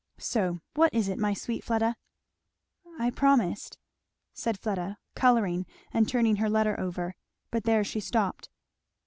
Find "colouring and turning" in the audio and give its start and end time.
5.13-6.37